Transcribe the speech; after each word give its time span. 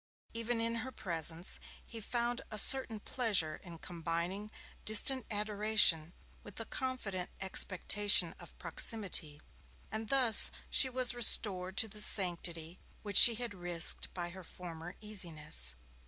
Even 0.33 0.59
in 0.59 0.77
her 0.77 0.91
presence 0.91 1.59
he 1.85 2.01
found 2.01 2.41
a 2.49 2.57
certain 2.57 2.99
pleasure 3.01 3.57
in 3.57 3.77
combining 3.77 4.49
distant 4.83 5.27
adoration 5.29 6.11
with 6.41 6.55
the 6.55 6.65
confident 6.65 7.29
expectation 7.39 8.33
of 8.39 8.57
proximity, 8.57 9.39
and 9.91 10.09
thus 10.09 10.49
she 10.71 10.89
was 10.89 11.13
restored 11.13 11.77
to 11.77 11.87
the 11.87 12.01
sanctity 12.01 12.79
which 13.03 13.15
she 13.15 13.35
had 13.35 13.53
risked 13.53 14.11
by 14.15 14.29
her 14.29 14.43
former 14.43 14.95
easiness. 15.01 15.75